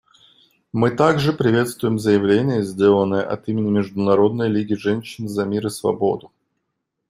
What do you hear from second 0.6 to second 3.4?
Мы также приветствуем заявление, сделанное